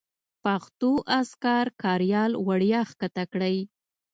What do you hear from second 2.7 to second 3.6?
کښته کړئ.